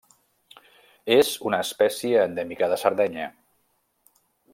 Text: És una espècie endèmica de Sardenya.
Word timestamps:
És 1.15 1.29
una 1.49 1.59
espècie 1.65 2.23
endèmica 2.31 2.71
de 2.73 2.79
Sardenya. 2.85 3.29